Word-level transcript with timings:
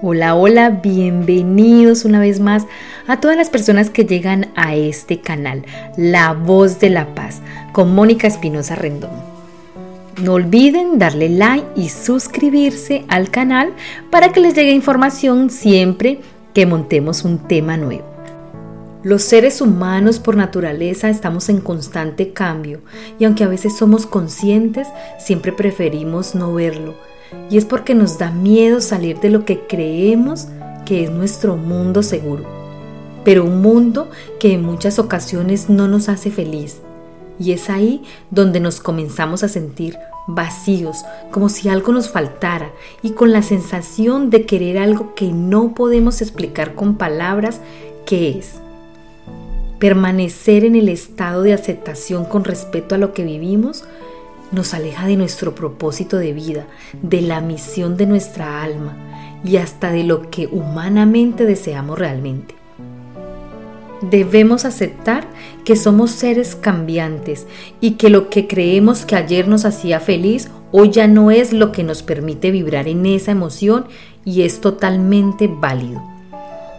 Hola, 0.00 0.36
hola, 0.36 0.70
bienvenidos 0.70 2.04
una 2.04 2.20
vez 2.20 2.38
más 2.38 2.66
a 3.08 3.20
todas 3.20 3.36
las 3.36 3.50
personas 3.50 3.90
que 3.90 4.04
llegan 4.04 4.46
a 4.54 4.76
este 4.76 5.20
canal, 5.20 5.66
La 5.96 6.32
Voz 6.32 6.78
de 6.78 6.88
la 6.88 7.14
Paz, 7.14 7.42
con 7.72 7.94
Mónica 7.94 8.28
Espinosa 8.28 8.76
Rendón. 8.76 9.10
No 10.22 10.34
olviden 10.34 10.98
darle 10.98 11.28
like 11.28 11.66
y 11.74 11.88
suscribirse 11.88 13.04
al 13.08 13.30
canal 13.30 13.74
para 14.10 14.30
que 14.32 14.40
les 14.40 14.54
llegue 14.54 14.70
información 14.70 15.50
siempre 15.50 16.20
que 16.54 16.64
montemos 16.64 17.24
un 17.24 17.38
tema 17.38 17.76
nuevo. 17.76 18.04
Los 19.02 19.22
seres 19.22 19.60
humanos 19.60 20.20
por 20.20 20.36
naturaleza 20.36 21.10
estamos 21.10 21.48
en 21.48 21.60
constante 21.60 22.32
cambio 22.32 22.82
y 23.18 23.24
aunque 23.24 23.44
a 23.44 23.48
veces 23.48 23.76
somos 23.76 24.06
conscientes, 24.06 24.86
siempre 25.18 25.52
preferimos 25.52 26.34
no 26.34 26.54
verlo 26.54 27.09
y 27.50 27.56
es 27.58 27.64
porque 27.64 27.94
nos 27.94 28.18
da 28.18 28.30
miedo 28.30 28.80
salir 28.80 29.20
de 29.20 29.30
lo 29.30 29.44
que 29.44 29.66
creemos 29.66 30.48
que 30.84 31.04
es 31.04 31.10
nuestro 31.10 31.56
mundo 31.56 32.02
seguro, 32.02 32.44
pero 33.24 33.44
un 33.44 33.62
mundo 33.62 34.10
que 34.38 34.52
en 34.54 34.62
muchas 34.62 34.98
ocasiones 34.98 35.68
no 35.68 35.88
nos 35.88 36.08
hace 36.08 36.30
feliz. 36.30 36.80
Y 37.38 37.52
es 37.52 37.70
ahí 37.70 38.02
donde 38.30 38.60
nos 38.60 38.80
comenzamos 38.80 39.42
a 39.42 39.48
sentir 39.48 39.96
vacíos, 40.26 41.04
como 41.30 41.48
si 41.48 41.68
algo 41.68 41.92
nos 41.92 42.10
faltara 42.10 42.70
y 43.02 43.12
con 43.12 43.32
la 43.32 43.42
sensación 43.42 44.30
de 44.30 44.46
querer 44.46 44.78
algo 44.78 45.14
que 45.14 45.32
no 45.32 45.74
podemos 45.74 46.20
explicar 46.20 46.74
con 46.74 46.96
palabras 46.96 47.60
qué 48.04 48.38
es. 48.38 48.56
Permanecer 49.78 50.64
en 50.64 50.76
el 50.76 50.88
estado 50.88 51.42
de 51.42 51.54
aceptación 51.54 52.26
con 52.26 52.44
respecto 52.44 52.94
a 52.94 52.98
lo 52.98 53.14
que 53.14 53.24
vivimos 53.24 53.84
nos 54.52 54.74
aleja 54.74 55.06
de 55.06 55.16
nuestro 55.16 55.54
propósito 55.54 56.16
de 56.18 56.32
vida, 56.32 56.66
de 57.02 57.22
la 57.22 57.40
misión 57.40 57.96
de 57.96 58.06
nuestra 58.06 58.62
alma 58.62 58.96
y 59.44 59.56
hasta 59.56 59.90
de 59.90 60.04
lo 60.04 60.30
que 60.30 60.46
humanamente 60.46 61.46
deseamos 61.46 61.98
realmente. 61.98 62.54
Debemos 64.02 64.64
aceptar 64.64 65.26
que 65.64 65.76
somos 65.76 66.10
seres 66.10 66.56
cambiantes 66.56 67.46
y 67.80 67.92
que 67.92 68.08
lo 68.08 68.30
que 68.30 68.46
creemos 68.46 69.04
que 69.04 69.16
ayer 69.16 69.46
nos 69.46 69.64
hacía 69.66 70.00
feliz 70.00 70.50
hoy 70.72 70.90
ya 70.90 71.06
no 71.06 71.30
es 71.30 71.52
lo 71.52 71.70
que 71.72 71.84
nos 71.84 72.02
permite 72.02 72.50
vibrar 72.50 72.88
en 72.88 73.04
esa 73.04 73.32
emoción 73.32 73.86
y 74.24 74.42
es 74.42 74.60
totalmente 74.60 75.48
válido. 75.48 76.19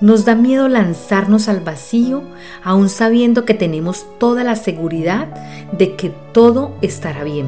Nos 0.00 0.24
da 0.24 0.34
miedo 0.34 0.68
lanzarnos 0.68 1.48
al 1.48 1.60
vacío, 1.60 2.22
aún 2.64 2.88
sabiendo 2.88 3.44
que 3.44 3.54
tenemos 3.54 4.06
toda 4.18 4.42
la 4.42 4.56
seguridad 4.56 5.28
de 5.72 5.94
que 5.94 6.10
todo 6.32 6.72
estará 6.82 7.22
bien, 7.22 7.46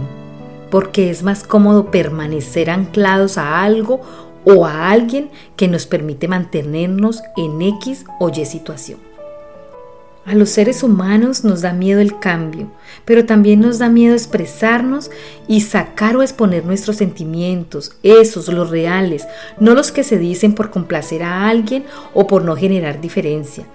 porque 0.71 1.11
es 1.11 1.23
más 1.23 1.43
cómodo 1.43 1.91
permanecer 1.91 2.71
anclados 2.71 3.37
a 3.37 3.63
algo 3.63 4.01
o 4.45 4.65
a 4.65 4.91
alguien 4.91 5.31
que 5.57 5.67
nos 5.67 5.87
permite 5.87 6.29
mantenernos 6.29 7.21
en 7.37 7.61
X 7.61 8.05
o 8.21 8.31
Y 8.31 8.45
situación. 8.45 9.16
A 10.27 10.35
los 10.35 10.51
seres 10.51 10.83
humanos 10.83 11.45
nos 11.45 11.63
da 11.63 11.73
miedo 11.73 12.01
el 12.01 12.19
cambio, 12.19 12.67
pero 13.05 13.27
también 13.27 13.61
nos 13.61 13.79
da 13.79 13.89
miedo 13.89 14.13
expresarnos 14.13 15.09
y 15.47 15.61
sacar 15.61 16.17
o 16.17 16.23
exponer 16.23 16.65
nuestros 16.65 16.97
sentimientos, 16.97 17.93
esos, 18.03 18.49
los 18.49 18.71
reales, 18.71 19.25
no 19.61 19.73
los 19.75 19.93
que 19.93 20.03
se 20.03 20.19
dicen 20.19 20.53
por 20.53 20.71
complacer 20.71 21.23
a 21.23 21.49
alguien 21.49 21.85
o 22.13 22.27
por 22.27 22.43
no 22.43 22.57
generar 22.57 23.01
diferencia. 23.01 23.67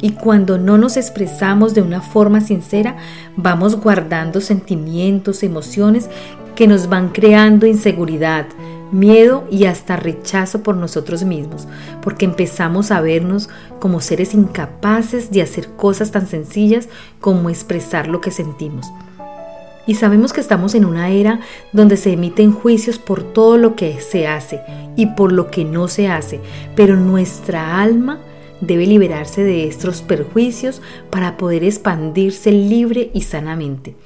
Y 0.00 0.10
cuando 0.10 0.58
no 0.58 0.78
nos 0.78 0.96
expresamos 0.96 1.74
de 1.74 1.82
una 1.82 2.00
forma 2.00 2.40
sincera, 2.40 2.96
vamos 3.36 3.76
guardando 3.76 4.40
sentimientos, 4.40 5.44
emociones 5.44 6.10
que 6.56 6.66
nos 6.66 6.88
van 6.88 7.10
creando 7.10 7.66
inseguridad, 7.66 8.46
miedo 8.92 9.44
y 9.50 9.64
hasta 9.64 9.96
rechazo 9.96 10.62
por 10.62 10.76
nosotros 10.76 11.24
mismos, 11.24 11.66
porque 12.02 12.24
empezamos 12.24 12.90
a 12.90 13.00
vernos 13.00 13.48
como 13.78 14.00
seres 14.00 14.34
incapaces 14.34 15.30
de 15.30 15.42
hacer 15.42 15.68
cosas 15.76 16.10
tan 16.10 16.26
sencillas 16.26 16.88
como 17.20 17.50
expresar 17.50 18.08
lo 18.08 18.20
que 18.20 18.30
sentimos. 18.30 18.86
Y 19.86 19.94
sabemos 19.94 20.32
que 20.32 20.40
estamos 20.40 20.74
en 20.74 20.84
una 20.84 21.10
era 21.10 21.40
donde 21.72 21.96
se 21.96 22.12
emiten 22.12 22.52
juicios 22.52 22.98
por 22.98 23.22
todo 23.22 23.56
lo 23.56 23.74
que 23.74 24.00
se 24.00 24.26
hace 24.26 24.60
y 24.96 25.06
por 25.06 25.32
lo 25.32 25.50
que 25.50 25.64
no 25.64 25.88
se 25.88 26.08
hace, 26.08 26.40
pero 26.76 26.96
nuestra 26.96 27.80
alma 27.80 28.20
debe 28.60 28.86
liberarse 28.86 29.42
de 29.42 29.66
estos 29.66 30.02
perjuicios 30.02 30.82
para 31.10 31.36
poder 31.36 31.64
expandirse 31.64 32.52
libre 32.52 33.10
y 33.14 33.22
sanamente. 33.22 33.96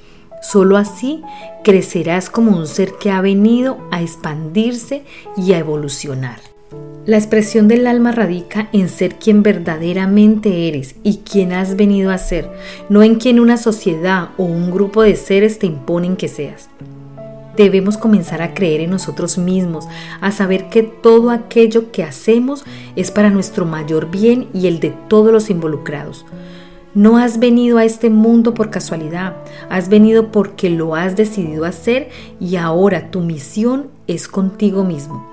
Solo 0.45 0.77
así 0.77 1.23
crecerás 1.63 2.29
como 2.29 2.57
un 2.57 2.67
ser 2.67 2.93
que 3.01 3.11
ha 3.11 3.23
venido 3.23 3.79
a 3.91 4.03
expandirse 4.03 5.03
y 5.39 5.55
a 5.55 5.59
evolucionar. 5.59 6.39
La 7.07 7.17
expresión 7.17 7.67
del 7.67 7.87
alma 7.87 8.13
radica 8.13 8.69
en 8.73 8.91
ser 8.91 9.17
quien 9.17 9.43
verdaderamente 9.43 10.69
eres 10.69 10.97
y 11.03 11.19
quien 11.19 11.53
has 11.53 11.77
venido 11.77 12.11
a 12.11 12.19
ser, 12.19 12.51
no 12.91 13.03
en 13.03 13.15
quien 13.15 13.41
una 13.41 13.57
sociedad 13.57 14.31
o 14.37 14.45
un 14.45 14.71
grupo 14.71 15.03
de 15.03 15.17
seres 15.17 15.59
te 15.59 15.67
imponen 15.67 16.17
que 16.17 16.29
seas. 16.29 16.69
Debemos 17.57 17.97
comenzar 17.97 18.43
a 18.43 18.53
creer 18.53 18.83
en 18.83 18.91
nosotros 18.91 19.39
mismos, 19.39 19.87
a 20.21 20.31
saber 20.31 20.69
que 20.69 20.83
todo 20.83 21.31
aquello 21.31 21.91
que 21.91 22.03
hacemos 22.03 22.65
es 22.97 23.11
para 23.11 23.31
nuestro 23.31 23.65
mayor 23.65 24.11
bien 24.11 24.49
y 24.53 24.67
el 24.67 24.79
de 24.81 24.93
todos 25.09 25.33
los 25.33 25.49
involucrados. 25.49 26.27
No 26.95 27.19
has 27.19 27.41
venido 27.41 27.79
a 27.79 27.85
este 27.85 28.09
mundo 28.09 28.55
por 28.55 28.71
casualidad, 28.71 29.35
has 29.69 29.89
venido 29.89 30.31
porque 30.31 30.71
lo 30.71 30.95
has 30.95 31.17
decidido 31.17 31.65
hacer 31.65 32.09
y 32.39 32.55
ahora 32.55 33.11
tu 33.11 33.21
misión 33.21 33.89
es 34.07 34.29
contigo 34.29 34.85
mismo. 34.85 35.27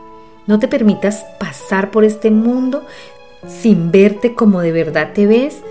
No 0.47 0.57
te 0.57 0.67
permitas 0.67 1.23
pasar 1.39 1.91
por 1.91 2.03
este 2.03 2.31
mundo 2.31 2.83
sin 3.47 3.91
verte 3.91 4.33
como 4.33 4.61
de 4.61 4.71
verdad 4.71 5.13
te 5.13 5.27
ves 5.27 5.61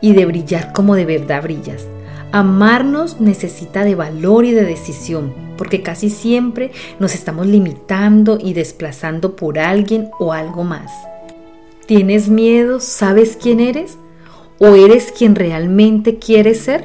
y 0.00 0.12
de 0.12 0.24
brillar 0.24 0.72
como 0.72 0.94
de 0.94 1.04
verdad 1.04 1.42
brillas. 1.42 1.84
Amarnos 2.30 3.20
necesita 3.20 3.84
de 3.84 3.96
valor 3.96 4.44
y 4.44 4.52
de 4.52 4.64
decisión, 4.64 5.34
porque 5.58 5.82
casi 5.82 6.10
siempre 6.10 6.70
nos 7.00 7.12
estamos 7.12 7.48
limitando 7.48 8.38
y 8.40 8.52
desplazando 8.52 9.34
por 9.34 9.58
alguien 9.58 10.10
o 10.20 10.32
algo 10.32 10.62
más. 10.62 10.92
¿Tienes 11.86 12.28
miedo? 12.28 12.78
¿Sabes 12.78 13.36
quién 13.36 13.58
eres? 13.58 13.98
¿O 14.62 14.74
eres 14.74 15.10
quien 15.10 15.36
realmente 15.36 16.18
quieres 16.18 16.60
ser? 16.60 16.84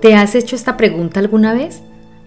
¿Te 0.00 0.14
has 0.14 0.36
hecho 0.36 0.54
esta 0.54 0.76
pregunta 0.76 1.18
alguna 1.18 1.52
vez? 1.52 1.80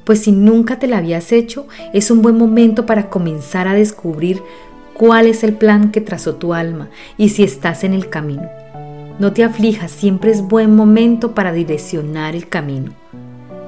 Pues 0.03 0.23
si 0.23 0.33
nunca 0.33 0.77
te 0.77 0.87
la 0.87 0.97
habías 0.97 1.31
hecho, 1.31 1.67
es 1.93 2.11
un 2.11 2.21
buen 2.21 2.37
momento 2.37 2.85
para 2.85 3.09
comenzar 3.09 3.69
a 3.69 3.73
descubrir 3.73 4.43
cuál 4.93 5.27
es 5.27 5.45
el 5.45 5.53
plan 5.53 5.89
que 5.91 6.01
trazó 6.01 6.35
tu 6.35 6.53
alma 6.53 6.89
y 7.17 7.29
si 7.29 7.43
estás 7.43 7.85
en 7.85 7.93
el 7.93 8.09
camino. 8.09 8.49
No 9.19 9.31
te 9.31 9.45
aflijas, 9.45 9.89
siempre 9.89 10.31
es 10.31 10.41
buen 10.41 10.75
momento 10.75 11.33
para 11.33 11.53
direccionar 11.53 12.35
el 12.35 12.49
camino. 12.49 12.91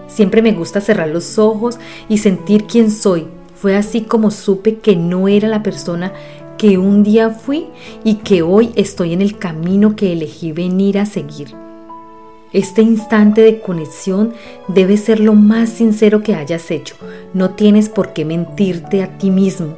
Siempre 0.10 0.42
me 0.42 0.52
gusta 0.52 0.82
cerrar 0.82 1.08
los 1.08 1.40
ojos 1.40 1.80
y 2.10 2.18
sentir 2.18 2.66
quién 2.66 2.92
soy. 2.92 3.28
Fue 3.56 3.78
así 3.78 4.02
como 4.02 4.32
supe 4.32 4.80
que 4.80 4.98
no 4.98 5.30
era 5.30 5.48
la 5.48 5.64
persona 5.64 6.12
que 6.58 6.78
un 6.78 7.04
día 7.04 7.30
fui 7.30 7.68
y 8.04 8.16
que 8.16 8.42
hoy 8.42 8.72
estoy 8.76 9.14
en 9.14 9.22
el 9.22 9.38
camino 9.38 9.96
que 9.96 10.14
elegí 10.14 10.52
venir 10.52 11.00
a 11.00 11.06
seguir. 11.06 11.56
Este 12.54 12.84
instante 12.84 13.42
de 13.42 13.60
conexión 13.60 14.34
debe 14.68 14.98
ser 14.98 15.20
lo 15.20 15.34
más 15.34 15.70
sincero 15.70 16.22
que 16.22 16.36
hayas 16.36 16.70
hecho. 16.70 16.96
No 17.34 17.52
tienes 17.52 17.90
por 17.90 18.14
qué 18.14 18.26
mentirte 18.26 19.02
a 19.02 19.18
ti 19.18 19.32
mismo. 19.32 19.76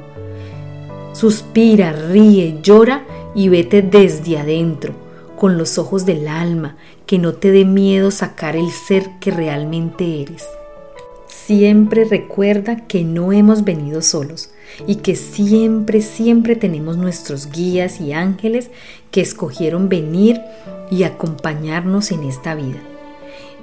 Suspira, 1.14 1.94
ríe, 1.94 2.60
llora 2.62 3.06
y 3.34 3.48
vete 3.48 3.82
desde 3.82 4.38
adentro, 4.38 4.94
con 5.38 5.58
los 5.58 5.78
ojos 5.78 6.06
del 6.06 6.28
alma, 6.28 6.76
que 7.06 7.18
no 7.18 7.34
te 7.34 7.52
dé 7.52 7.64
miedo 7.64 8.12
sacar 8.12 8.58
el 8.58 8.70
ser 8.72 9.10
que 9.22 9.32
realmente 9.32 10.22
eres. 10.22 10.46
Siempre 11.28 12.04
recuerda 12.04 12.88
que 12.88 13.06
no 13.06 13.32
hemos 13.32 13.64
venido 13.64 14.02
solos 14.02 14.50
y 14.88 14.96
que 14.98 15.16
siempre, 15.16 16.02
siempre 16.02 16.56
tenemos 16.56 16.98
nuestros 16.98 17.52
guías 17.52 18.02
y 18.02 18.14
ángeles 18.14 18.70
que 19.12 19.22
escogieron 19.22 19.90
venir 19.90 20.42
y 20.92 21.04
acompañarnos 21.04 22.12
en 22.12 22.24
esta 22.24 22.56
vida. 22.56 22.80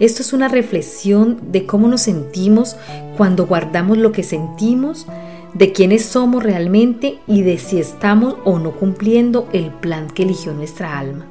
Esto 0.00 0.23
es 0.23 0.32
una 0.32 0.49
reflexión 0.49 1.38
de 1.53 1.67
cómo 1.67 1.87
nos 1.87 2.03
sentimos 2.03 2.76
cuando 3.17 3.47
guardamos 3.47 3.99
lo 3.99 4.11
que 4.11 4.23
sentimos, 4.23 5.06
de 5.55 5.73
quiénes 5.73 6.05
somos 6.05 6.43
realmente 6.43 7.19
y 7.26 7.43
de 7.43 7.59
si 7.59 7.79
estamos 7.79 8.37
o 8.44 8.59
no 8.59 8.73
cumpliendo 8.73 9.49
el 9.53 9.71
plan 9.71 10.09
que 10.09 10.23
eligió 10.23 10.55
nuestra 10.55 10.99
alma. 10.99 11.26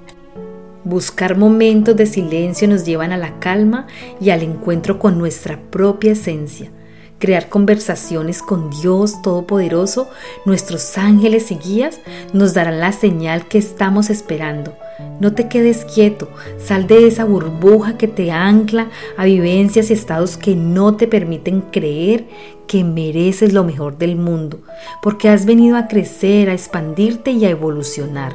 Buscar 0.84 1.38
momentos 1.38 1.96
de 1.96 2.06
silencio 2.06 2.68
nos 2.68 2.86
llevan 2.86 3.12
a 3.12 3.18
la 3.18 3.40
calma 3.40 3.88
y 4.20 4.30
al 4.30 4.42
encuentro 4.42 5.00
con 5.00 5.18
nuestra 5.18 5.60
propia 5.60 6.14
esencia 6.14 6.72
crear 7.22 7.48
conversaciones 7.48 8.42
con 8.42 8.70
Dios 8.70 9.22
Todopoderoso, 9.22 10.10
nuestros 10.44 10.98
ángeles 10.98 11.52
y 11.52 11.56
guías 11.56 12.02
nos 12.34 12.54
darán 12.54 12.82
la 12.82 12.92
señal 12.92 13.48
que 13.48 13.60
estamos 13.60 14.10
esperando 14.10 14.74
No 15.22 15.34
te 15.34 15.48
quedes 15.48 15.86
quieto, 15.86 16.28
sal 16.58 16.88
de 16.88 17.08
esa 17.08 17.24
burbuja 17.24 17.98
que 17.98 18.10
te 18.10 18.32
ancla 18.32 18.90
a 19.16 19.24
vivencias 19.24 19.90
y 19.90 19.94
estados 19.94 20.36
que 20.36 20.56
no 20.56 20.98
te 20.98 21.08
permiten 21.08 21.62
creer 21.62 22.26
que 22.68 22.84
mereces 22.84 23.54
lo 23.54 23.64
mejor 23.64 23.98
del 23.98 24.16
mundo, 24.16 24.60
porque 25.04 25.30
has 25.30 25.46
venido 25.46 25.78
a 25.78 25.88
crecer, 25.88 26.50
a 26.50 26.54
expandirte 26.54 27.32
y 27.32 27.46
a 27.46 27.50
evolucionar. 27.50 28.34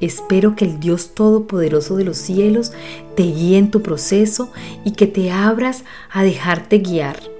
Espero 0.00 0.56
que 0.56 0.64
el 0.64 0.80
Dios 0.80 1.14
Todopoderoso 1.14 1.96
de 1.96 2.04
los 2.04 2.16
cielos 2.16 2.72
te 3.16 3.24
guíe 3.24 3.58
en 3.58 3.70
tu 3.70 3.82
proceso 3.82 4.50
y 4.84 4.92
que 4.92 5.06
te 5.06 5.30
abras 5.30 5.84
a 6.10 6.22
dejarte 6.22 6.78
guiar. 6.78 7.35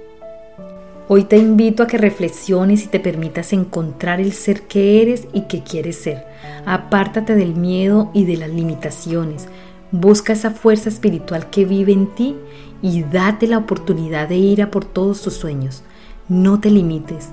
Hoy 1.09 1.23
te 1.23 1.37
invito 1.37 1.83
a 1.83 1.87
que 1.87 1.97
reflexiones 1.97 2.83
y 2.83 2.87
te 2.87 2.99
permitas 2.99 3.53
encontrar 3.53 4.19
el 4.19 4.33
ser 4.33 4.63
que 4.63 5.01
eres 5.01 5.25
y 5.31 5.43
que 5.43 5.63
quieres 5.63 5.95
ser. 5.95 6.25
Apártate 6.65 7.33
del 7.33 7.55
miedo 7.55 8.11
y 8.13 8.25
de 8.25 8.35
las 8.35 8.49
limitaciones. 8.49 9.47
Busca 9.91 10.33
esa 10.33 10.51
fuerza 10.51 10.89
espiritual 10.89 11.49
que 11.49 11.63
vive 11.63 11.93
en 11.93 12.07
ti 12.13 12.35
y 12.81 13.03
date 13.03 13.47
la 13.47 13.57
oportunidad 13.57 14.27
de 14.27 14.35
ir 14.35 14.61
a 14.61 14.69
por 14.69 14.83
todos 14.83 15.21
tus 15.21 15.35
sueños. 15.35 15.81
No 16.27 16.59
te 16.59 16.69
limites. 16.69 17.29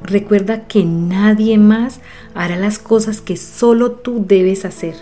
Recuerda 0.00 0.68
que 0.68 0.84
nadie 0.84 1.58
más 1.58 2.00
hará 2.32 2.54
las 2.54 2.78
cosas 2.78 3.20
que 3.20 3.36
solo 3.36 3.90
tú 3.90 4.24
debes 4.24 4.64
hacer. 4.64 4.94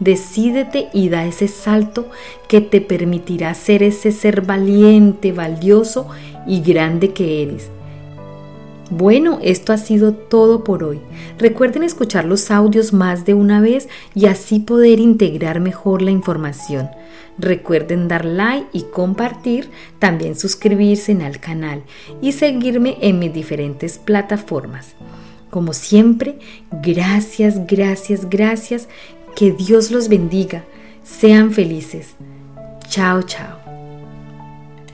Decídete 0.00 0.88
y 0.92 1.10
da 1.10 1.26
ese 1.26 1.46
salto 1.46 2.08
que 2.48 2.60
te 2.60 2.80
permitirá 2.80 3.52
ser 3.54 3.82
ese 3.82 4.12
ser 4.12 4.40
valiente, 4.40 5.32
valioso 5.32 6.08
y 6.46 6.62
grande 6.62 7.12
que 7.12 7.42
eres. 7.42 7.68
Bueno, 8.90 9.38
esto 9.40 9.72
ha 9.72 9.78
sido 9.78 10.14
todo 10.14 10.64
por 10.64 10.82
hoy. 10.82 11.00
Recuerden 11.38 11.84
escuchar 11.84 12.24
los 12.24 12.50
audios 12.50 12.92
más 12.92 13.24
de 13.24 13.34
una 13.34 13.60
vez 13.60 13.88
y 14.16 14.26
así 14.26 14.58
poder 14.58 14.98
integrar 14.98 15.60
mejor 15.60 16.02
la 16.02 16.10
información. 16.10 16.90
Recuerden 17.38 18.08
dar 18.08 18.24
like 18.24 18.66
y 18.72 18.82
compartir, 18.84 19.70
también 19.98 20.34
suscribirse 20.34 21.12
al 21.24 21.38
canal 21.38 21.84
y 22.20 22.32
seguirme 22.32 22.96
en 23.00 23.18
mis 23.20 23.32
diferentes 23.32 23.98
plataformas. 23.98 24.96
Como 25.50 25.72
siempre, 25.72 26.38
gracias, 26.70 27.66
gracias, 27.66 28.28
gracias. 28.28 28.88
Que 29.34 29.52
Dios 29.52 29.90
los 29.90 30.08
bendiga. 30.08 30.64
Sean 31.02 31.52
felices. 31.52 32.14
Chao, 32.88 33.22
chao. 33.22 33.59